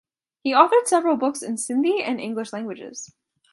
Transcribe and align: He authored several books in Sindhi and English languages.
He 0.41 0.51
authored 0.53 0.87
several 0.87 1.15
books 1.15 1.43
in 1.43 1.57
Sindhi 1.57 2.01
and 2.03 2.19
English 2.19 2.53
languages. 2.53 3.13